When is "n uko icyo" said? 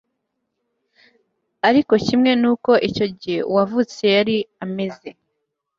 2.41-3.05